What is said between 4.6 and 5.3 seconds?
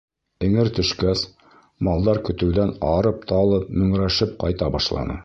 башланы.